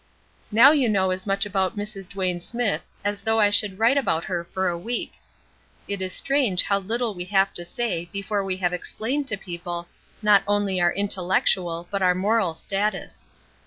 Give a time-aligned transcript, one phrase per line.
[0.51, 2.09] Now you know as much about Mrs.
[2.09, 5.13] Duane Smithe as though I should write about her for a week.
[5.87, 9.87] It is strange how little we have to say before we have explained to people
[10.23, 13.27] not only our intellectual but our moral status.